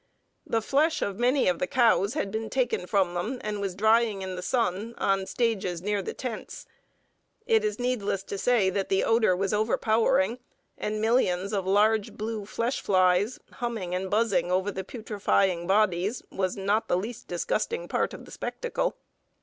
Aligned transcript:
The 0.47 0.63
flesh 0.63 1.03
of 1.03 1.19
many 1.19 1.47
of 1.47 1.59
the 1.59 1.67
cows 1.67 2.15
had 2.15 2.31
been 2.31 2.49
taken 2.49 2.87
from 2.87 3.13
them, 3.13 3.37
and 3.43 3.61
was 3.61 3.75
drying 3.75 4.23
in 4.23 4.35
the 4.35 4.41
sun 4.41 4.95
on 4.97 5.27
stages 5.27 5.79
near 5.83 6.01
the 6.01 6.15
tents. 6.15 6.65
It 7.45 7.63
is 7.63 7.77
needless 7.77 8.23
to 8.23 8.39
say 8.39 8.71
that 8.71 8.89
the 8.89 9.03
odor 9.03 9.35
was 9.35 9.53
overpowering, 9.53 10.39
and 10.75 10.99
millions 11.01 11.53
of 11.53 11.67
large 11.67 12.13
blue 12.13 12.47
flesh 12.47 12.81
flies, 12.81 13.37
humming 13.51 13.93
and 13.93 14.09
buzzing 14.09 14.51
over 14.51 14.71
the 14.71 14.83
putrefying 14.83 15.67
bodies, 15.67 16.23
was 16.31 16.57
not 16.57 16.87
the 16.87 16.97
least 16.97 17.27
disgusting 17.27 17.87
part 17.87 18.11
of 18.15 18.25
the 18.25 18.31
spectacle." 18.31 18.97